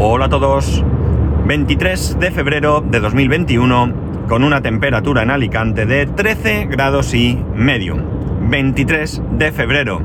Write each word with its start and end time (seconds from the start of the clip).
Hola 0.00 0.26
a 0.26 0.28
todos. 0.28 0.84
23 1.46 2.20
de 2.20 2.30
febrero 2.30 2.84
de 2.88 3.00
2021 3.00 4.26
con 4.28 4.44
una 4.44 4.62
temperatura 4.62 5.24
en 5.24 5.30
Alicante 5.32 5.86
de 5.86 6.06
13 6.06 6.66
grados 6.66 7.14
y 7.14 7.36
medio. 7.56 7.96
23 8.42 9.22
de 9.32 9.50
febrero. 9.50 10.00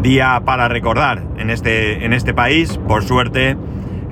Día 0.00 0.40
para 0.44 0.68
recordar 0.68 1.24
en 1.36 1.50
este, 1.50 2.04
en 2.04 2.12
este 2.12 2.32
país, 2.32 2.78
por 2.86 3.02
suerte, 3.02 3.56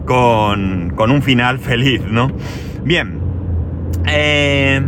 con, 0.06 0.92
con 0.96 1.12
un 1.12 1.22
final 1.22 1.60
feliz, 1.60 2.02
¿no? 2.04 2.32
Bien. 2.82 3.20
Eh, 4.08 4.82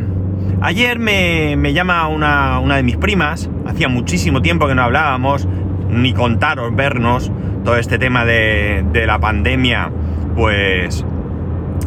ayer 0.62 0.98
me, 0.98 1.54
me 1.56 1.72
llama 1.72 2.08
una, 2.08 2.58
una 2.58 2.74
de 2.74 2.82
mis 2.82 2.96
primas. 2.96 3.48
Hacía 3.66 3.86
muchísimo 3.86 4.42
tiempo 4.42 4.66
que 4.66 4.74
no 4.74 4.82
hablábamos, 4.82 5.46
ni 5.90 6.12
contaros, 6.12 6.74
vernos. 6.74 7.30
Todo 7.64 7.76
este 7.76 7.98
tema 7.98 8.24
de, 8.24 8.84
de 8.92 9.06
la 9.06 9.20
pandemia, 9.20 9.90
pues 10.34 11.04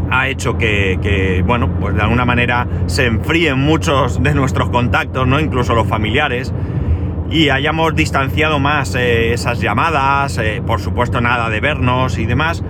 ha 0.10 0.28
hecho 0.28 0.58
que, 0.58 1.44
bueno, 1.46 1.70
pues 1.80 1.96
de 1.96 2.02
alguna 2.02 2.26
manera 2.26 2.68
se 2.88 3.06
enfríen 3.06 3.60
muchos 3.60 4.22
de 4.22 4.34
nuestros 4.34 4.70
contactos, 4.70 5.28
¿no? 5.28 5.40
Incluso 5.40 5.76
los 5.76 5.88
familiares. 5.88 6.54
Y 7.30 7.50
hayamos 7.50 7.94
distanciado 7.94 8.60
más 8.60 8.96
eh, 8.96 9.34
esas 9.34 9.60
llamadas, 9.60 10.38
eh, 10.38 10.62
por 10.66 10.80
supuesto 10.80 11.20
nada 11.20 11.50
de 11.50 11.60
vernos 11.60 12.18
y 12.18 12.26
demás. 12.26 12.64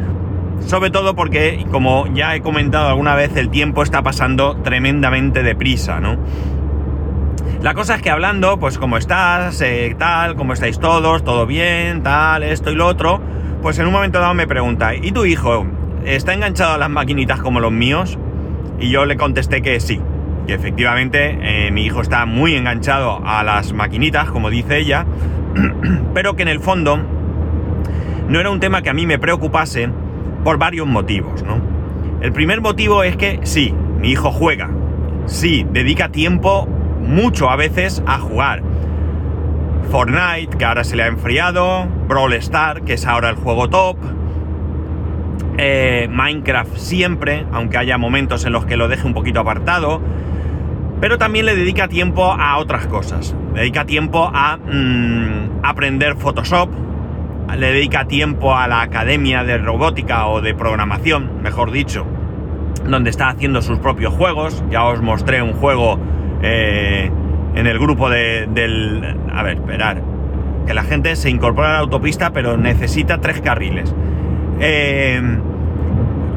Sobre 0.65 0.89
todo 0.89 1.15
porque, 1.15 1.65
como 1.71 2.07
ya 2.13 2.35
he 2.35 2.41
comentado 2.41 2.89
alguna 2.89 3.13
vez, 3.13 3.35
el 3.37 3.49
tiempo 3.49 3.83
está 3.83 4.01
pasando 4.01 4.57
tremendamente 4.63 5.43
deprisa, 5.43 5.99
¿no? 5.99 6.17
La 7.61 7.73
cosa 7.73 7.95
es 7.95 8.01
que 8.01 8.09
hablando, 8.09 8.59
pues 8.59 8.77
cómo 8.77 8.97
estás, 8.97 9.61
eh, 9.61 9.95
tal, 9.97 10.35
cómo 10.35 10.53
estáis 10.53 10.79
todos, 10.79 11.23
todo 11.23 11.45
bien, 11.45 12.03
tal, 12.03 12.43
esto 12.43 12.71
y 12.71 12.75
lo 12.75 12.87
otro, 12.87 13.21
pues 13.61 13.79
en 13.79 13.87
un 13.87 13.93
momento 13.93 14.19
dado 14.19 14.33
me 14.33 14.47
pregunta, 14.47 14.95
¿y 14.95 15.11
tu 15.11 15.25
hijo 15.25 15.65
está 16.05 16.33
enganchado 16.33 16.73
a 16.73 16.77
las 16.77 16.89
maquinitas 16.89 17.41
como 17.41 17.59
los 17.59 17.71
míos? 17.71 18.17
Y 18.79 18.89
yo 18.89 19.05
le 19.05 19.17
contesté 19.17 19.61
que 19.61 19.79
sí, 19.79 19.99
que 20.45 20.53
efectivamente 20.53 21.37
eh, 21.41 21.71
mi 21.71 21.85
hijo 21.85 22.01
está 22.01 22.25
muy 22.25 22.55
enganchado 22.55 23.21
a 23.25 23.43
las 23.43 23.73
maquinitas, 23.73 24.29
como 24.29 24.49
dice 24.49 24.77
ella, 24.77 25.05
pero 26.13 26.35
que 26.35 26.43
en 26.43 26.49
el 26.49 26.59
fondo 26.59 26.99
no 28.29 28.39
era 28.39 28.49
un 28.49 28.59
tema 28.59 28.81
que 28.81 28.89
a 28.89 28.93
mí 28.93 29.05
me 29.05 29.19
preocupase 29.19 29.89
por 30.43 30.57
varios 30.57 30.87
motivos, 30.87 31.43
¿no? 31.43 31.59
El 32.21 32.31
primer 32.31 32.61
motivo 32.61 33.03
es 33.03 33.15
que 33.15 33.39
sí, 33.43 33.73
mi 33.99 34.11
hijo 34.11 34.31
juega, 34.31 34.69
sí, 35.25 35.65
dedica 35.71 36.09
tiempo 36.09 36.67
mucho 37.01 37.49
a 37.49 37.55
veces 37.55 38.03
a 38.05 38.19
jugar. 38.19 38.63
Fortnite, 39.87 40.57
que 40.57 40.65
ahora 40.65 40.83
se 40.83 40.95
le 40.95 41.03
ha 41.03 41.07
enfriado, 41.07 41.87
Brawl 42.07 42.33
Star, 42.33 42.83
que 42.83 42.93
es 42.93 43.05
ahora 43.05 43.29
el 43.29 43.35
juego 43.35 43.69
top, 43.69 43.97
eh, 45.57 46.07
Minecraft 46.11 46.77
siempre, 46.77 47.45
aunque 47.51 47.77
haya 47.77 47.97
momentos 47.97 48.45
en 48.45 48.53
los 48.53 48.65
que 48.65 48.77
lo 48.77 48.87
deje 48.87 49.07
un 49.07 49.13
poquito 49.13 49.39
apartado, 49.39 50.01
pero 50.99 51.17
también 51.17 51.45
le 51.45 51.55
dedica 51.55 51.87
tiempo 51.87 52.31
a 52.31 52.57
otras 52.57 52.87
cosas. 52.87 53.35
Dedica 53.53 53.85
tiempo 53.85 54.29
a 54.33 54.57
mmm, 54.57 55.59
aprender 55.63 56.15
Photoshop, 56.15 56.69
le 57.55 57.71
dedica 57.71 58.05
tiempo 58.05 58.55
a 58.55 58.67
la 58.67 58.81
academia 58.81 59.43
de 59.43 59.57
robótica 59.57 60.27
o 60.27 60.41
de 60.41 60.53
programación, 60.53 61.41
mejor 61.41 61.71
dicho, 61.71 62.05
donde 62.85 63.09
está 63.09 63.29
haciendo 63.29 63.61
sus 63.61 63.79
propios 63.79 64.13
juegos. 64.13 64.63
Ya 64.69 64.83
os 64.83 65.01
mostré 65.01 65.41
un 65.41 65.53
juego 65.53 65.97
eh, 66.41 67.09
en 67.57 67.65
el 67.65 67.79
grupo 67.79 68.09
de, 68.09 68.47
del... 68.47 69.17
A 69.33 69.41
ver, 69.41 69.57
esperar. 69.57 70.03
Que 70.67 70.75
la 70.75 70.83
gente 70.83 71.15
se 71.15 71.31
incorpora 71.31 71.69
a 71.69 71.73
la 71.73 71.79
autopista, 71.79 72.31
pero 72.31 72.55
necesita 72.55 73.19
tres 73.19 73.41
carriles. 73.41 73.95
Eh, 74.59 75.19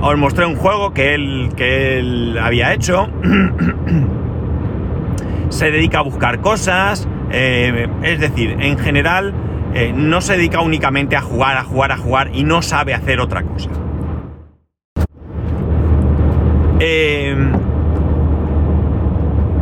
os 0.01 0.17
mostré 0.17 0.47
un 0.47 0.57
juego 0.57 0.95
que 0.95 1.15
él, 1.15 1.51
que 1.57 1.99
él 1.99 2.39
había 2.41 2.73
hecho. 2.73 3.11
se 5.51 5.71
dedica 5.71 5.99
a 5.99 6.03
buscar 6.03 6.41
cosas. 6.41 7.07
Eh, 7.31 7.87
es 8.03 8.19
decir, 8.19 8.57
en 8.59 8.79
general 8.79 9.35
eh, 9.75 9.93
no 9.95 10.23
se 10.23 10.39
dedica 10.39 10.63
únicamente 10.63 11.17
a 11.17 11.21
jugar, 11.21 11.59
a 11.59 11.65
jugar, 11.65 11.93
a 11.93 11.99
jugar 11.99 12.31
y 12.33 12.45
no 12.45 12.63
sabe 12.63 12.95
hacer 12.95 13.21
otra 13.21 13.43
cosa. 13.43 13.69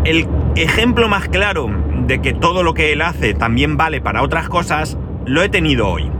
El 0.04 0.28
ejemplo 0.62 1.08
más 1.08 1.28
claro 1.28 1.70
de 2.06 2.20
que 2.20 2.32
todo 2.32 2.62
lo 2.62 2.74
que 2.74 2.92
él 2.92 3.02
hace 3.02 3.34
también 3.34 3.76
vale 3.76 4.00
para 4.00 4.22
otras 4.22 4.48
cosas 4.48 4.98
lo 5.24 5.42
he 5.42 5.48
tenido 5.48 5.88
hoy. 5.88 6.10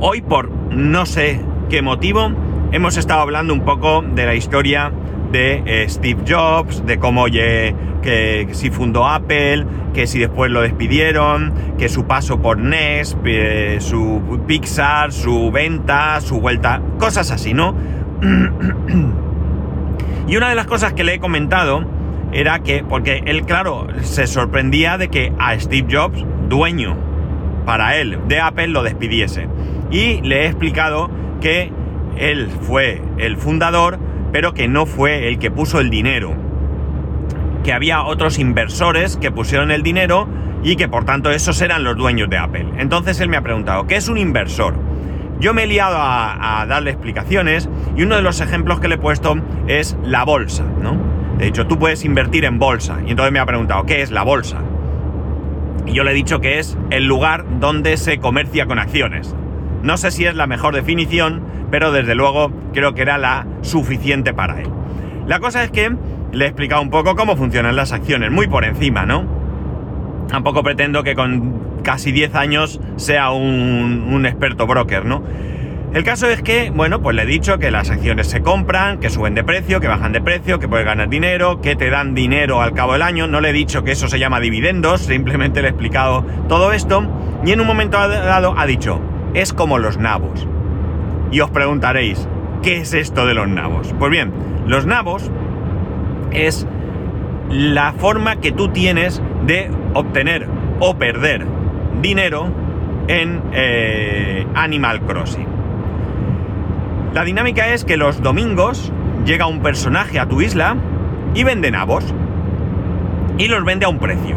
Hoy 0.00 0.22
por 0.22 0.50
no 0.50 1.06
sé 1.06 1.40
qué 1.68 1.82
motivo 1.82 2.32
hemos 2.72 2.96
estado 2.96 3.20
hablando 3.20 3.52
un 3.52 3.64
poco 3.64 4.02
de 4.02 4.26
la 4.26 4.34
historia 4.34 4.92
de 5.32 5.62
eh, 5.66 5.88
Steve 5.88 6.22
Jobs, 6.28 6.84
de 6.86 6.98
cómo 6.98 7.22
oye, 7.22 7.74
que, 8.02 8.48
si 8.52 8.70
fundó 8.70 9.06
Apple, 9.06 9.66
que 9.92 10.06
si 10.06 10.18
después 10.18 10.50
lo 10.50 10.62
despidieron, 10.62 11.52
que 11.78 11.88
su 11.88 12.06
paso 12.06 12.40
por 12.40 12.58
NES, 12.58 13.16
eh, 13.24 13.78
su 13.80 14.40
Pixar, 14.46 15.12
su 15.12 15.50
venta, 15.50 16.20
su 16.20 16.40
vuelta, 16.40 16.80
cosas 16.98 17.30
así, 17.30 17.54
¿no? 17.54 17.74
y 20.26 20.36
una 20.36 20.48
de 20.48 20.54
las 20.54 20.66
cosas 20.66 20.92
que 20.92 21.04
le 21.04 21.14
he 21.14 21.18
comentado 21.18 21.84
era 22.32 22.60
que, 22.60 22.84
porque 22.84 23.22
él, 23.26 23.42
claro, 23.42 23.86
se 24.02 24.26
sorprendía 24.26 24.98
de 24.98 25.08
que 25.08 25.32
a 25.38 25.58
Steve 25.58 25.88
Jobs, 25.90 26.24
dueño 26.48 26.96
para 27.64 27.96
él 27.96 28.18
de 28.28 28.40
Apple, 28.40 28.68
lo 28.68 28.82
despidiese. 28.82 29.48
Y 29.90 30.20
le 30.22 30.42
he 30.42 30.46
explicado 30.46 31.10
que 31.40 31.72
él 32.16 32.48
fue 32.62 33.02
el 33.18 33.36
fundador, 33.36 33.98
pero 34.32 34.54
que 34.54 34.68
no 34.68 34.86
fue 34.86 35.28
el 35.28 35.38
que 35.38 35.50
puso 35.50 35.80
el 35.80 35.90
dinero. 35.90 36.34
Que 37.64 37.72
había 37.72 38.02
otros 38.02 38.38
inversores 38.38 39.16
que 39.16 39.30
pusieron 39.30 39.70
el 39.70 39.82
dinero 39.82 40.28
y 40.62 40.76
que 40.76 40.88
por 40.88 41.04
tanto 41.04 41.30
esos 41.30 41.60
eran 41.62 41.84
los 41.84 41.96
dueños 41.96 42.30
de 42.30 42.38
Apple. 42.38 42.66
Entonces 42.78 43.20
él 43.20 43.28
me 43.28 43.36
ha 43.36 43.42
preguntado, 43.42 43.86
¿qué 43.86 43.96
es 43.96 44.08
un 44.08 44.18
inversor? 44.18 44.74
Yo 45.40 45.54
me 45.54 45.64
he 45.64 45.66
liado 45.66 45.96
a, 45.96 46.60
a 46.60 46.66
darle 46.66 46.90
explicaciones 46.90 47.68
y 47.96 48.02
uno 48.02 48.16
de 48.16 48.22
los 48.22 48.40
ejemplos 48.40 48.78
que 48.78 48.88
le 48.88 48.96
he 48.96 48.98
puesto 48.98 49.36
es 49.66 49.96
la 50.04 50.24
bolsa, 50.24 50.64
¿no? 50.82 51.19
De 51.40 51.46
hecho, 51.46 51.66
tú 51.66 51.78
puedes 51.78 52.04
invertir 52.04 52.44
en 52.44 52.58
bolsa. 52.58 52.98
Y 53.06 53.12
entonces 53.12 53.32
me 53.32 53.38
ha 53.38 53.46
preguntado, 53.46 53.86
¿qué 53.86 54.02
es 54.02 54.10
la 54.10 54.24
bolsa? 54.24 54.58
Y 55.86 55.92
yo 55.94 56.04
le 56.04 56.10
he 56.10 56.14
dicho 56.14 56.42
que 56.42 56.58
es 56.58 56.76
el 56.90 57.06
lugar 57.06 57.46
donde 57.60 57.96
se 57.96 58.18
comercia 58.18 58.66
con 58.66 58.78
acciones. 58.78 59.34
No 59.82 59.96
sé 59.96 60.10
si 60.10 60.26
es 60.26 60.34
la 60.34 60.46
mejor 60.46 60.74
definición, 60.74 61.40
pero 61.70 61.92
desde 61.92 62.14
luego 62.14 62.52
creo 62.74 62.92
que 62.92 63.00
era 63.00 63.16
la 63.16 63.46
suficiente 63.62 64.34
para 64.34 64.60
él. 64.60 64.68
La 65.26 65.40
cosa 65.40 65.64
es 65.64 65.70
que 65.70 65.90
le 66.30 66.44
he 66.44 66.48
explicado 66.48 66.82
un 66.82 66.90
poco 66.90 67.16
cómo 67.16 67.36
funcionan 67.36 67.74
las 67.74 67.92
acciones, 67.92 68.30
muy 68.30 68.46
por 68.46 68.66
encima, 68.66 69.06
¿no? 69.06 69.24
Tampoco 70.28 70.62
pretendo 70.62 71.02
que 71.02 71.14
con 71.14 71.80
casi 71.82 72.12
10 72.12 72.34
años 72.34 72.80
sea 72.96 73.30
un, 73.30 74.10
un 74.12 74.26
experto 74.26 74.66
broker, 74.66 75.06
¿no? 75.06 75.22
El 75.92 76.04
caso 76.04 76.28
es 76.28 76.40
que, 76.40 76.70
bueno, 76.70 77.02
pues 77.02 77.16
le 77.16 77.22
he 77.22 77.26
dicho 77.26 77.58
que 77.58 77.72
las 77.72 77.90
acciones 77.90 78.28
se 78.28 78.42
compran, 78.42 79.00
que 79.00 79.10
suben 79.10 79.34
de 79.34 79.42
precio, 79.42 79.80
que 79.80 79.88
bajan 79.88 80.12
de 80.12 80.20
precio, 80.20 80.60
que 80.60 80.68
puedes 80.68 80.86
ganar 80.86 81.08
dinero, 81.08 81.60
que 81.60 81.74
te 81.74 81.90
dan 81.90 82.14
dinero 82.14 82.62
al 82.62 82.74
cabo 82.74 82.92
del 82.92 83.02
año. 83.02 83.26
No 83.26 83.40
le 83.40 83.50
he 83.50 83.52
dicho 83.52 83.82
que 83.82 83.90
eso 83.90 84.06
se 84.06 84.20
llama 84.20 84.38
dividendos, 84.38 85.00
simplemente 85.00 85.62
le 85.62 85.68
he 85.68 85.70
explicado 85.70 86.24
todo 86.48 86.70
esto. 86.72 87.02
Y 87.44 87.50
en 87.50 87.60
un 87.60 87.66
momento 87.66 87.98
dado 87.98 88.54
ha 88.56 88.66
dicho, 88.66 89.00
es 89.34 89.52
como 89.52 89.78
los 89.78 89.98
nabos. 89.98 90.46
Y 91.32 91.40
os 91.40 91.50
preguntaréis, 91.50 92.28
¿qué 92.62 92.76
es 92.76 92.94
esto 92.94 93.26
de 93.26 93.34
los 93.34 93.48
nabos? 93.48 93.92
Pues 93.98 94.12
bien, 94.12 94.32
los 94.68 94.86
nabos 94.86 95.28
es 96.30 96.68
la 97.50 97.94
forma 97.94 98.36
que 98.36 98.52
tú 98.52 98.68
tienes 98.68 99.20
de 99.44 99.68
obtener 99.94 100.46
o 100.78 100.96
perder 100.98 101.44
dinero 102.00 102.48
en 103.08 103.42
eh, 103.52 104.46
Animal 104.54 105.00
Crossing. 105.00 105.59
La 107.12 107.24
dinámica 107.24 107.74
es 107.74 107.84
que 107.84 107.96
los 107.96 108.22
domingos 108.22 108.92
llega 109.24 109.46
un 109.46 109.62
personaje 109.62 110.20
a 110.20 110.26
tu 110.26 110.40
isla 110.40 110.76
y 111.34 111.42
vende 111.42 111.70
nabos. 111.72 112.04
Y 113.36 113.48
los 113.48 113.64
vende 113.64 113.84
a 113.86 113.88
un 113.88 113.98
precio. 113.98 114.36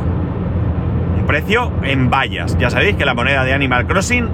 Un 1.20 1.26
precio 1.28 1.72
en 1.84 2.10
vallas. 2.10 2.58
Ya 2.58 2.72
sabéis 2.72 2.96
que 2.96 3.06
la 3.06 3.14
moneda 3.14 3.44
de 3.44 3.54
Animal 3.54 3.86
Crossing, 3.86 4.28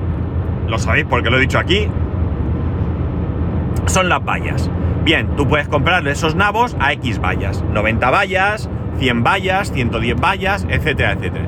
lo 0.68 0.80
sabéis 0.80 1.06
porque 1.10 1.30
lo 1.30 1.38
he 1.38 1.42
dicho 1.42 1.60
aquí, 1.60 1.90
son 3.88 4.08
las 4.08 4.24
vallas. 4.24 4.72
Bien, 5.04 5.36
tú 5.36 5.46
puedes 5.46 5.68
comprar 5.68 6.08
esos 6.08 6.36
nabos 6.36 6.78
a 6.80 6.94
X 6.94 7.20
vallas. 7.20 7.62
90 7.74 8.10
vallas, 8.10 8.70
100 9.00 9.24
vallas, 9.24 9.74
110 9.74 10.16
vallas, 10.20 10.66
etcétera, 10.70 11.12
etcétera. 11.14 11.46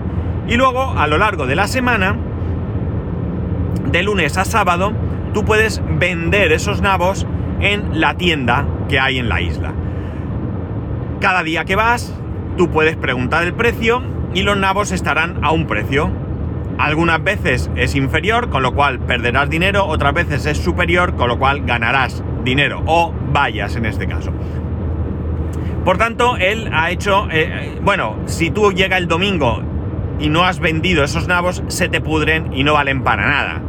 Y 0.48 0.58
luego, 0.58 0.94
a 0.98 1.08
lo 1.08 1.18
largo 1.18 1.48
de 1.48 1.56
la 1.56 1.68
semana, 1.68 2.18
de 3.92 4.04
lunes 4.04 4.38
a 4.38 4.44
sábado, 4.44 4.92
tú 5.34 5.46
puedes 5.46 5.82
vender 6.00 6.52
esos 6.52 6.82
nabos 6.82 7.26
en 7.60 8.00
la 8.00 8.16
tienda 8.16 8.66
que 8.90 9.00
hay 9.00 9.20
en 9.20 9.30
la 9.30 9.42
isla. 9.42 9.74
Cada 11.20 11.44
día 11.44 11.66
que 11.66 11.76
vas, 11.76 12.14
tú 12.58 12.70
puedes 12.70 12.96
preguntar 12.96 13.44
el 13.44 13.54
precio 13.54 14.02
y 14.34 14.44
los 14.44 14.58
nabos 14.58 14.92
estarán 14.92 15.44
a 15.44 15.52
un 15.52 15.68
precio. 15.68 16.10
algunas 16.78 17.24
veces 17.24 17.70
es 17.76 17.94
inferior, 17.94 18.50
con 18.50 18.64
lo 18.64 18.74
cual 18.74 19.00
perderás 19.00 19.50
dinero, 19.50 19.86
otras 19.86 20.14
veces 20.14 20.46
es 20.48 20.58
superior, 20.58 21.16
con 21.16 21.28
lo 21.28 21.38
cual 21.38 21.62
ganarás 21.62 22.24
dinero 22.44 22.82
o 22.88 23.14
vayas 23.32 23.76
en 23.76 23.86
este 23.86 24.08
caso. 24.08 24.32
Por 25.86 25.98
tanto, 25.98 26.38
él 26.38 26.70
ha 26.74 26.90
hecho, 26.90 27.28
eh, 27.30 27.50
eh, 27.52 27.80
bueno, 27.84 28.18
si 28.26 28.50
tú 28.50 28.72
llega 28.72 28.98
el 28.98 29.08
domingo 29.08 29.62
y 30.20 30.30
no 30.30 30.44
has 30.44 30.60
vendido 30.60 31.04
esos 31.04 31.28
nabos, 31.28 31.64
se 31.68 31.90
te 31.90 32.02
pudren 32.02 32.54
y 32.54 32.64
no 32.64 32.74
valen 32.74 33.04
para 33.04 33.28
nada. 33.28 33.62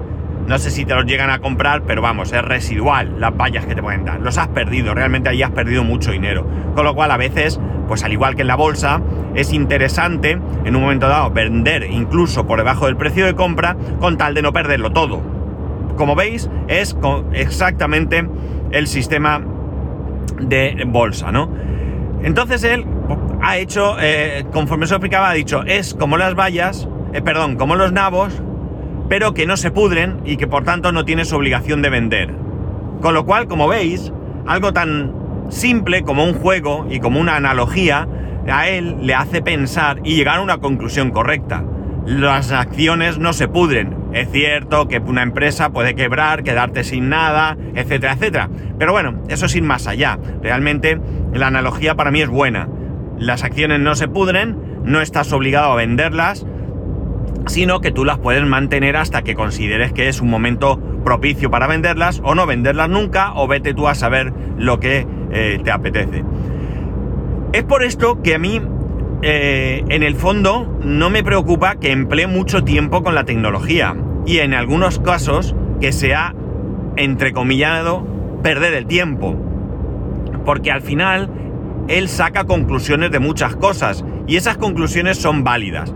No 0.46 0.58
sé 0.58 0.70
si 0.70 0.84
te 0.84 0.94
los 0.94 1.06
llegan 1.06 1.30
a 1.30 1.38
comprar, 1.38 1.82
pero 1.82 2.02
vamos, 2.02 2.32
es 2.32 2.42
residual 2.42 3.20
las 3.20 3.36
vallas 3.36 3.64
que 3.64 3.74
te 3.74 3.82
pueden 3.82 4.04
dar. 4.04 4.20
Los 4.20 4.38
has 4.38 4.48
perdido, 4.48 4.92
realmente 4.92 5.28
ahí 5.28 5.42
has 5.42 5.52
perdido 5.52 5.84
mucho 5.84 6.10
dinero. 6.10 6.46
Con 6.74 6.84
lo 6.84 6.94
cual 6.94 7.10
a 7.12 7.16
veces, 7.16 7.60
pues 7.86 8.02
al 8.02 8.12
igual 8.12 8.34
que 8.34 8.42
en 8.42 8.48
la 8.48 8.56
bolsa, 8.56 9.00
es 9.34 9.52
interesante 9.52 10.38
en 10.64 10.76
un 10.76 10.82
momento 10.82 11.08
dado 11.08 11.30
vender 11.30 11.84
incluso 11.84 12.46
por 12.46 12.58
debajo 12.58 12.86
del 12.86 12.96
precio 12.96 13.24
de 13.24 13.34
compra 13.34 13.76
con 14.00 14.18
tal 14.18 14.34
de 14.34 14.42
no 14.42 14.52
perderlo 14.52 14.92
todo. 14.92 15.22
Como 15.96 16.16
veis, 16.16 16.50
es 16.68 16.96
exactamente 17.32 18.26
el 18.72 18.86
sistema 18.88 19.42
de 20.40 20.84
bolsa, 20.86 21.30
¿no? 21.30 21.50
Entonces 22.22 22.64
él 22.64 22.84
ha 23.42 23.58
hecho, 23.58 23.96
eh, 24.00 24.44
conforme 24.52 24.86
se 24.86 24.94
explicaba, 24.94 25.30
ha 25.30 25.34
dicho, 25.34 25.62
es 25.64 25.94
como 25.94 26.16
las 26.16 26.34
vallas, 26.34 26.88
eh, 27.12 27.22
perdón, 27.22 27.56
como 27.56 27.74
los 27.74 27.92
nabos, 27.92 28.42
pero 29.12 29.34
que 29.34 29.44
no 29.44 29.58
se 29.58 29.70
pudren 29.70 30.20
y 30.24 30.38
que 30.38 30.46
por 30.46 30.64
tanto 30.64 30.90
no 30.90 31.04
tienes 31.04 31.34
obligación 31.34 31.82
de 31.82 31.90
vender. 31.90 32.30
Con 33.02 33.12
lo 33.12 33.26
cual, 33.26 33.46
como 33.46 33.68
veis, 33.68 34.10
algo 34.46 34.72
tan 34.72 35.12
simple 35.50 36.02
como 36.02 36.24
un 36.24 36.32
juego 36.32 36.86
y 36.88 36.98
como 36.98 37.20
una 37.20 37.36
analogía, 37.36 38.08
a 38.50 38.68
él 38.70 38.96
le 39.02 39.14
hace 39.14 39.42
pensar 39.42 40.00
y 40.02 40.16
llegar 40.16 40.38
a 40.38 40.40
una 40.40 40.60
conclusión 40.60 41.10
correcta. 41.10 41.62
Las 42.06 42.52
acciones 42.52 43.18
no 43.18 43.34
se 43.34 43.48
pudren. 43.48 43.94
Es 44.14 44.30
cierto 44.30 44.88
que 44.88 44.96
una 45.00 45.22
empresa 45.22 45.74
puede 45.74 45.94
quebrar, 45.94 46.42
quedarte 46.42 46.82
sin 46.82 47.10
nada, 47.10 47.58
etcétera, 47.74 48.14
etcétera. 48.14 48.48
Pero 48.78 48.92
bueno, 48.92 49.22
eso 49.28 49.44
es 49.44 49.54
ir 49.54 49.62
más 49.62 49.88
allá. 49.88 50.18
Realmente 50.42 50.98
la 51.34 51.48
analogía 51.48 51.96
para 51.96 52.12
mí 52.12 52.22
es 52.22 52.30
buena. 52.30 52.66
Las 53.18 53.44
acciones 53.44 53.78
no 53.78 53.94
se 53.94 54.08
pudren, 54.08 54.56
no 54.84 55.02
estás 55.02 55.34
obligado 55.34 55.70
a 55.70 55.76
venderlas, 55.76 56.46
sino 57.46 57.80
que 57.80 57.90
tú 57.90 58.04
las 58.04 58.18
puedes 58.18 58.44
mantener 58.44 58.96
hasta 58.96 59.22
que 59.22 59.34
consideres 59.34 59.92
que 59.92 60.08
es 60.08 60.20
un 60.20 60.30
momento 60.30 60.80
propicio 61.04 61.50
para 61.50 61.66
venderlas 61.66 62.20
o 62.24 62.34
no 62.34 62.46
venderlas 62.46 62.88
nunca 62.88 63.32
o 63.34 63.48
vete 63.48 63.74
tú 63.74 63.88
a 63.88 63.94
saber 63.94 64.32
lo 64.56 64.80
que 64.80 65.06
eh, 65.30 65.60
te 65.62 65.70
apetece. 65.70 66.24
Es 67.52 67.64
por 67.64 67.82
esto 67.82 68.22
que 68.22 68.34
a 68.34 68.38
mí, 68.38 68.62
eh, 69.22 69.84
en 69.88 70.02
el 70.02 70.14
fondo, 70.14 70.78
no 70.82 71.10
me 71.10 71.22
preocupa 71.22 71.76
que 71.76 71.92
emplee 71.92 72.26
mucho 72.26 72.64
tiempo 72.64 73.02
con 73.02 73.14
la 73.14 73.24
tecnología 73.24 73.96
y 74.24 74.38
en 74.38 74.54
algunos 74.54 74.98
casos 74.98 75.54
que 75.80 75.92
sea, 75.92 76.34
entrecomillado, 76.96 78.06
perder 78.42 78.74
el 78.74 78.86
tiempo. 78.86 79.36
Porque 80.44 80.70
al 80.70 80.80
final 80.80 81.30
él 81.88 82.08
saca 82.08 82.44
conclusiones 82.44 83.10
de 83.10 83.18
muchas 83.18 83.56
cosas 83.56 84.04
y 84.26 84.36
esas 84.36 84.56
conclusiones 84.56 85.18
son 85.18 85.44
válidas 85.44 85.92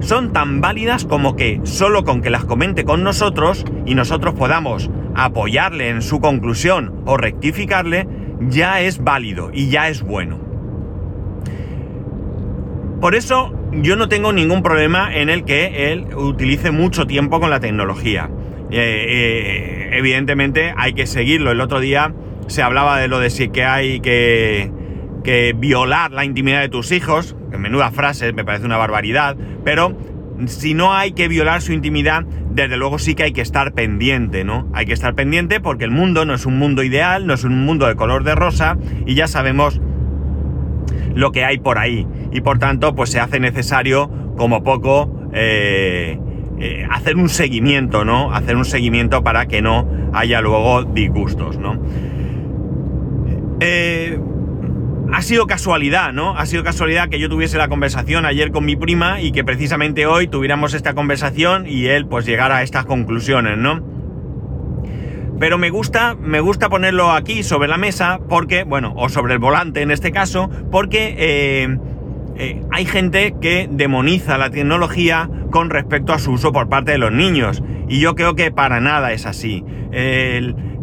son 0.00 0.32
tan 0.32 0.60
válidas 0.60 1.04
como 1.04 1.36
que 1.36 1.60
solo 1.64 2.04
con 2.04 2.20
que 2.20 2.30
las 2.30 2.44
comente 2.44 2.84
con 2.84 3.02
nosotros 3.02 3.64
y 3.86 3.94
nosotros 3.94 4.34
podamos 4.34 4.90
apoyarle 5.14 5.88
en 5.88 6.02
su 6.02 6.20
conclusión 6.20 7.02
o 7.06 7.16
rectificarle, 7.16 8.06
ya 8.40 8.80
es 8.80 9.02
válido 9.02 9.50
y 9.52 9.68
ya 9.68 9.88
es 9.88 10.02
bueno. 10.02 10.38
Por 13.00 13.14
eso 13.14 13.54
yo 13.72 13.96
no 13.96 14.08
tengo 14.08 14.32
ningún 14.32 14.62
problema 14.62 15.14
en 15.14 15.28
el 15.28 15.44
que 15.44 15.92
él 15.92 16.06
utilice 16.16 16.70
mucho 16.70 17.06
tiempo 17.06 17.40
con 17.40 17.50
la 17.50 17.60
tecnología. 17.60 18.30
Eh, 18.70 19.06
eh, 19.08 19.90
evidentemente 19.92 20.74
hay 20.76 20.94
que 20.94 21.06
seguirlo. 21.06 21.50
El 21.50 21.60
otro 21.60 21.80
día 21.80 22.12
se 22.48 22.62
hablaba 22.62 22.98
de 22.98 23.08
lo 23.08 23.18
de 23.18 23.30
si 23.30 23.48
que 23.48 23.64
hay 23.64 24.00
que 24.00 24.70
que 25.24 25.54
violar 25.56 26.12
la 26.12 26.24
intimidad 26.24 26.60
de 26.60 26.68
tus 26.68 26.92
hijos, 26.92 27.36
en 27.52 27.60
menuda 27.60 27.90
frase, 27.90 28.32
me 28.32 28.44
parece 28.44 28.66
una 28.66 28.76
barbaridad, 28.76 29.36
pero 29.64 29.96
si 30.46 30.74
no 30.74 30.94
hay 30.94 31.12
que 31.12 31.28
violar 31.28 31.62
su 31.62 31.72
intimidad, 31.72 32.24
desde 32.50 32.76
luego 32.76 32.98
sí 32.98 33.14
que 33.14 33.24
hay 33.24 33.32
que 33.32 33.40
estar 33.40 33.72
pendiente, 33.72 34.44
¿no? 34.44 34.68
Hay 34.72 34.86
que 34.86 34.92
estar 34.92 35.14
pendiente 35.14 35.60
porque 35.60 35.84
el 35.84 35.90
mundo 35.90 36.24
no 36.24 36.34
es 36.34 36.46
un 36.46 36.58
mundo 36.58 36.82
ideal, 36.82 37.26
no 37.26 37.34
es 37.34 37.44
un 37.44 37.64
mundo 37.64 37.86
de 37.86 37.96
color 37.96 38.24
de 38.24 38.34
rosa 38.34 38.76
y 39.06 39.14
ya 39.14 39.26
sabemos 39.26 39.80
lo 41.14 41.32
que 41.32 41.44
hay 41.44 41.58
por 41.58 41.78
ahí. 41.78 42.06
Y 42.32 42.40
por 42.40 42.58
tanto, 42.58 42.94
pues 42.94 43.10
se 43.10 43.20
hace 43.20 43.40
necesario, 43.40 44.10
como 44.36 44.62
poco, 44.62 45.28
eh, 45.32 46.18
eh, 46.60 46.86
hacer 46.90 47.16
un 47.16 47.28
seguimiento, 47.28 48.04
¿no? 48.04 48.32
Hacer 48.32 48.56
un 48.56 48.64
seguimiento 48.64 49.22
para 49.22 49.46
que 49.46 49.62
no 49.62 49.88
haya 50.12 50.40
luego 50.40 50.84
disgustos, 50.84 51.58
¿no? 51.58 51.80
Eh, 53.60 54.18
ha 55.18 55.22
sido 55.22 55.48
casualidad, 55.48 56.12
¿no? 56.12 56.38
Ha 56.38 56.46
sido 56.46 56.62
casualidad 56.62 57.08
que 57.08 57.18
yo 57.18 57.28
tuviese 57.28 57.58
la 57.58 57.66
conversación 57.66 58.24
ayer 58.24 58.52
con 58.52 58.64
mi 58.64 58.76
prima 58.76 59.20
y 59.20 59.32
que 59.32 59.42
precisamente 59.42 60.06
hoy 60.06 60.28
tuviéramos 60.28 60.74
esta 60.74 60.94
conversación 60.94 61.66
y 61.66 61.86
él 61.86 62.06
pues 62.06 62.24
llegara 62.24 62.58
a 62.58 62.62
estas 62.62 62.84
conclusiones, 62.84 63.58
¿no? 63.58 63.82
Pero 65.40 65.58
me 65.58 65.70
gusta, 65.70 66.14
me 66.14 66.38
gusta 66.38 66.68
ponerlo 66.68 67.10
aquí 67.10 67.42
sobre 67.42 67.66
la 67.66 67.78
mesa 67.78 68.20
porque, 68.28 68.62
bueno, 68.62 68.94
o 68.96 69.08
sobre 69.08 69.32
el 69.32 69.40
volante 69.40 69.82
en 69.82 69.90
este 69.90 70.12
caso, 70.12 70.50
porque 70.70 71.16
eh, 71.18 71.78
eh, 72.36 72.62
hay 72.70 72.86
gente 72.86 73.34
que 73.40 73.68
demoniza 73.68 74.38
la 74.38 74.50
tecnología 74.50 75.28
con 75.50 75.70
respecto 75.70 76.12
a 76.12 76.20
su 76.20 76.30
uso 76.30 76.52
por 76.52 76.68
parte 76.68 76.92
de 76.92 76.98
los 76.98 77.10
niños. 77.10 77.60
Y 77.88 77.98
yo 77.98 78.14
creo 78.14 78.36
que 78.36 78.52
para 78.52 78.78
nada 78.78 79.10
es 79.10 79.26
así. 79.26 79.64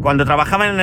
Cuando 0.05 0.23
trabajaba 0.23 0.67
en 0.67 0.77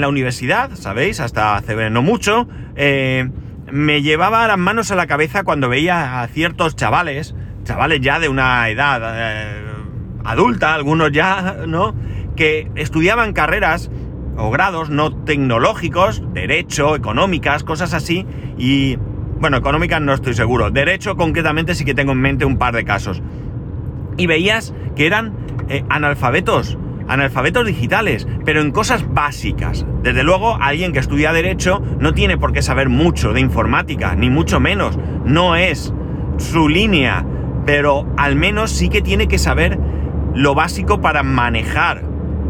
la, 0.00 0.08
universidad, 0.08 0.70
¿sabéis? 0.76 1.20
Hasta 1.20 1.56
hace 1.56 1.90
no 1.90 2.00
mucho, 2.00 2.48
eh, 2.76 3.30
me 3.70 4.02
llevaba 4.02 4.46
las 4.46 4.58
manos 4.58 4.90
a 4.90 4.96
la 4.96 5.06
cabeza 5.06 5.44
cuando 5.44 5.68
veía 5.68 6.22
a 6.22 6.28
ciertos 6.28 6.76
chavales, 6.76 7.34
chavales 7.64 8.00
ya 8.00 8.18
de 8.18 8.28
una 8.28 8.68
edad 8.68 9.00
eh, 9.04 9.64
adulta, 10.24 10.74
algunos 10.74 11.12
ya, 11.12 11.64
¿no? 11.66 11.94
Que 12.36 12.70
estudiaban 12.74 13.32
carreras 13.32 13.90
o 14.36 14.50
grados 14.50 14.90
no 14.90 15.14
tecnológicos, 15.24 16.22
derecho, 16.32 16.96
económicas, 16.96 17.64
cosas 17.64 17.94
así, 17.94 18.26
y 18.58 18.96
bueno, 19.38 19.56
económicas 19.56 20.00
no 20.00 20.12
estoy 20.14 20.34
seguro, 20.34 20.70
derecho 20.70 21.16
concretamente 21.16 21.74
sí 21.74 21.84
que 21.84 21.94
tengo 21.94 22.12
en 22.12 22.20
mente 22.20 22.44
un 22.44 22.58
par 22.58 22.74
de 22.74 22.84
casos. 22.84 23.22
Y 24.16 24.26
veías 24.26 24.74
que 24.94 25.06
eran 25.06 25.34
eh, 25.68 25.84
analfabetos, 25.88 26.78
analfabetos 27.08 27.66
digitales, 27.66 28.26
pero 28.44 28.60
en 28.60 28.70
cosas 28.70 29.12
básicas. 29.12 29.86
Desde 30.02 30.24
luego, 30.24 30.56
alguien 30.60 30.92
que 30.92 30.98
estudia 30.98 31.32
derecho 31.32 31.82
no 31.98 32.14
tiene 32.14 32.38
por 32.38 32.52
qué 32.52 32.62
saber 32.62 32.88
mucho 32.88 33.32
de 33.32 33.40
informática, 33.40 34.14
ni 34.14 34.30
mucho 34.30 34.60
menos. 34.60 34.98
No 35.24 35.56
es 35.56 35.92
su 36.38 36.68
línea, 36.68 37.24
pero 37.66 38.06
al 38.16 38.36
menos 38.36 38.70
sí 38.70 38.88
que 38.88 39.02
tiene 39.02 39.28
que 39.28 39.38
saber 39.38 39.78
lo 40.34 40.54
básico 40.54 41.00
para 41.00 41.22
manejar 41.22 42.02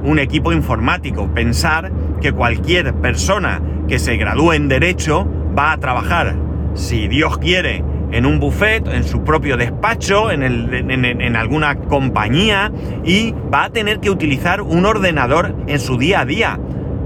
un 0.03 0.19
equipo 0.19 0.53
informático. 0.53 1.29
Pensar 1.35 1.93
que 2.21 2.33
cualquier 2.33 2.95
persona 2.95 3.61
que 3.89 3.99
se 3.99 4.17
gradúe 4.17 4.53
en 4.53 4.69
derecho 4.69 5.29
va 5.57 5.73
a 5.73 5.79
trabajar, 5.79 6.37
si 6.75 7.09
Dios 7.09 7.39
quiere, 7.39 7.85
en 8.13 8.27
un 8.27 8.39
buffet, 8.39 8.87
en 8.87 9.05
su 9.05 9.25
propio 9.25 9.57
despacho, 9.57 10.31
en, 10.31 10.43
en, 10.43 11.37
alguna 11.37 11.77
compañía 11.77 12.71
y 13.05 13.35
va 13.53 13.65
a 13.65 13.71
tener 13.71 14.01
que 14.01 14.11
utilizar 14.11 14.61
un 14.61 14.85
ordenador 14.85 15.57
en 15.67 15.81
su 15.81 15.97
día 15.97 16.21
a 16.21 16.25
día 16.25 16.61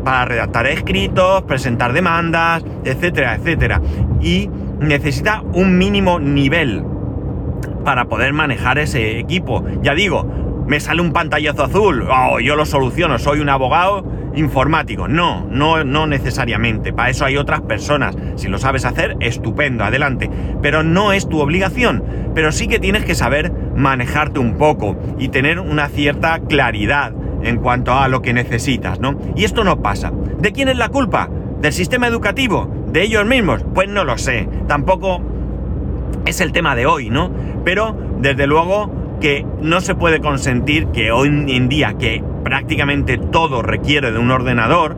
para 0.04 0.24
redactar 0.24 0.66
escritos, 0.66 1.42
presentar 1.44 1.92
demandas, 1.92 2.64
etcétera, 2.84 3.36
etcétera. 3.36 3.80
Y 4.20 4.50
necesita 4.80 5.42
un 5.52 5.78
mínimo 5.78 6.18
nivel 6.18 6.84
para 7.84 8.06
poder 8.06 8.32
manejar 8.32 8.78
ese 8.78 9.18
equipo. 9.18 9.64
Ya 9.82 9.94
digo, 9.94 10.24
me 10.66 10.80
sale 10.80 11.00
un 11.00 11.12
pantallazo 11.12 11.64
azul, 11.64 12.06
oh, 12.10 12.40
yo 12.40 12.56
lo 12.56 12.66
soluciono, 12.66 13.18
soy 13.18 13.40
un 13.40 13.48
abogado 13.48 14.04
informático. 14.36 15.08
No, 15.08 15.46
no, 15.50 15.82
no 15.82 16.06
necesariamente. 16.06 16.92
Para 16.92 17.10
eso 17.10 17.24
hay 17.24 17.36
otras 17.36 17.62
personas. 17.62 18.16
Si 18.36 18.48
lo 18.48 18.58
sabes 18.58 18.84
hacer, 18.84 19.16
estupendo, 19.20 19.84
adelante. 19.84 20.30
Pero 20.62 20.82
no 20.82 21.12
es 21.12 21.28
tu 21.28 21.40
obligación. 21.40 22.04
Pero 22.34 22.52
sí 22.52 22.68
que 22.68 22.78
tienes 22.78 23.04
que 23.04 23.14
saber 23.14 23.52
manejarte 23.74 24.38
un 24.38 24.56
poco 24.56 24.96
y 25.18 25.28
tener 25.28 25.58
una 25.58 25.88
cierta 25.88 26.38
claridad 26.40 27.12
en 27.42 27.58
cuanto 27.58 27.92
a 27.94 28.08
lo 28.08 28.22
que 28.22 28.32
necesitas, 28.32 29.00
¿no? 29.00 29.18
Y 29.34 29.44
esto 29.44 29.64
no 29.64 29.82
pasa. 29.82 30.12
¿De 30.38 30.52
quién 30.52 30.68
es 30.68 30.76
la 30.76 30.88
culpa? 30.88 31.28
¿Del 31.60 31.72
sistema 31.72 32.06
educativo? 32.06 32.70
¿De 32.88 33.02
ellos 33.02 33.26
mismos? 33.26 33.64
Pues 33.74 33.88
no 33.88 34.04
lo 34.04 34.18
sé. 34.18 34.48
Tampoco 34.68 35.20
es 36.24 36.40
el 36.40 36.52
tema 36.52 36.74
de 36.74 36.86
hoy, 36.86 37.08
¿no? 37.08 37.30
Pero, 37.64 37.96
desde 38.20 38.46
luego, 38.46 38.90
que 39.20 39.46
no 39.60 39.80
se 39.80 39.94
puede 39.94 40.20
consentir 40.20 40.88
que 40.88 41.10
hoy 41.10 41.28
en 41.28 41.68
día, 41.68 41.94
que 41.98 42.22
prácticamente 42.44 43.18
todo 43.18 43.62
requiere 43.62 44.12
de 44.12 44.18
un 44.18 44.30
ordenador, 44.30 44.96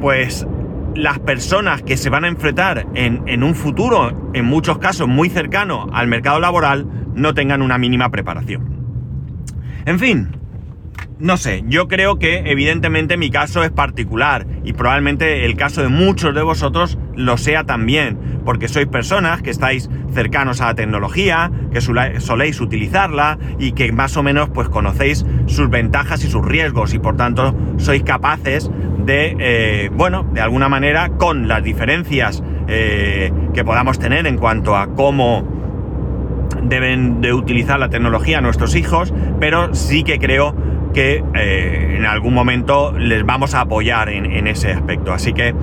pues 0.00 0.46
las 0.94 1.18
personas 1.18 1.82
que 1.82 1.96
se 1.96 2.10
van 2.10 2.24
a 2.24 2.28
enfrentar 2.28 2.86
en, 2.94 3.22
en 3.26 3.42
un 3.42 3.54
futuro, 3.54 4.30
en 4.32 4.44
muchos 4.44 4.78
casos 4.78 5.08
muy 5.08 5.28
cercano 5.28 5.86
al 5.92 6.06
mercado 6.08 6.40
laboral, 6.40 6.86
no 7.14 7.34
tengan 7.34 7.62
una 7.62 7.78
mínima 7.78 8.10
preparación. 8.10 8.76
En 9.84 9.98
fin, 9.98 10.28
no 11.18 11.36
sé, 11.36 11.64
yo 11.66 11.88
creo 11.88 12.18
que 12.18 12.50
evidentemente 12.50 13.16
mi 13.16 13.30
caso 13.30 13.62
es 13.62 13.70
particular 13.70 14.46
y 14.64 14.74
probablemente 14.74 15.46
el 15.46 15.56
caso 15.56 15.82
de 15.82 15.88
muchos 15.88 16.34
de 16.34 16.42
vosotros 16.42 16.98
lo 17.16 17.36
sea 17.36 17.64
también, 17.64 18.18
porque 18.44 18.68
sois 18.68 18.86
personas 18.86 19.42
que 19.42 19.50
estáis 19.50 19.90
cercanos 20.12 20.60
a 20.60 20.66
la 20.66 20.74
tecnología, 20.74 21.50
que 21.72 21.80
soléis 21.80 22.60
utilizarla 22.60 23.38
y 23.58 23.72
que 23.72 23.90
más 23.92 24.16
o 24.16 24.22
menos 24.22 24.48
pues 24.50 24.68
conocéis 24.68 25.26
sus 25.46 25.68
ventajas 25.68 26.22
y 26.24 26.28
sus 26.28 26.44
riesgos 26.44 26.94
y 26.94 26.98
por 26.98 27.16
tanto 27.16 27.54
sois 27.78 28.02
capaces 28.02 28.70
de, 29.04 29.36
eh, 29.38 29.90
bueno, 29.92 30.24
de 30.32 30.40
alguna 30.40 30.68
manera 30.68 31.10
con 31.10 31.48
las 31.48 31.62
diferencias 31.62 32.42
eh, 32.68 33.32
que 33.54 33.64
podamos 33.64 33.98
tener 33.98 34.26
en 34.26 34.36
cuanto 34.36 34.76
a 34.76 34.88
cómo 34.94 35.56
deben 36.62 37.20
de 37.20 37.32
utilizar 37.32 37.78
la 37.78 37.88
tecnología 37.88 38.40
nuestros 38.40 38.74
hijos, 38.74 39.14
pero 39.38 39.74
sí 39.74 40.02
que 40.02 40.18
creo 40.18 40.54
que 40.92 41.22
eh, 41.34 41.96
en 41.98 42.06
algún 42.06 42.34
momento 42.34 42.92
les 42.98 43.24
vamos 43.24 43.54
a 43.54 43.60
apoyar 43.60 44.08
en, 44.08 44.46
ese 44.46 44.72
aspecto. 44.72 45.12
Así 45.12 45.32
que 45.32 45.54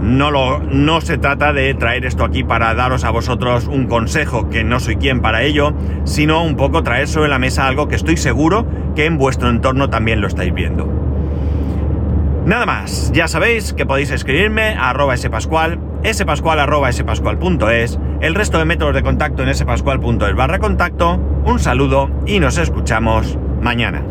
no, 0.00 0.30
lo, 0.30 0.60
no 0.60 1.00
se 1.00 1.18
trata 1.18 1.52
de 1.52 1.74
traer 1.74 2.04
esto 2.04 2.24
aquí 2.24 2.42
para 2.42 2.74
daros 2.74 3.04
a 3.04 3.10
vosotros 3.10 3.66
un 3.66 3.86
consejo, 3.86 4.48
que 4.48 4.64
no 4.64 4.80
soy 4.80 4.96
quien 4.96 5.20
para 5.20 5.42
ello, 5.42 5.74
sino 6.04 6.42
un 6.42 6.56
poco 6.56 6.82
traer 6.82 7.08
sobre 7.08 7.28
la 7.28 7.38
mesa 7.38 7.66
algo 7.66 7.88
que 7.88 7.96
estoy 7.96 8.16
seguro 8.16 8.66
que 8.94 9.04
en 9.06 9.18
vuestro 9.18 9.50
entorno 9.50 9.90
también 9.90 10.20
lo 10.20 10.26
estáis 10.26 10.52
viendo. 10.54 10.88
Nada 12.46 12.64
más, 12.64 13.12
ya 13.12 13.28
sabéis 13.28 13.74
que 13.74 13.84
podéis 13.84 14.10
escribirme 14.10 14.74
a 14.74 14.90
arroba 14.90 15.16
spascual, 15.16 15.78
spascual 16.12 16.58
el 18.20 18.34
resto 18.34 18.58
de 18.58 18.64
métodos 18.64 18.94
de 18.94 19.02
contacto 19.02 19.42
en 19.42 19.54
spascual.es 19.54 20.34
barra 20.34 20.58
contacto, 20.58 21.16
un 21.44 21.58
saludo 21.58 22.10
y 22.26 22.40
nos 22.40 22.56
escuchamos 22.56 23.38
mañana. 23.60 24.02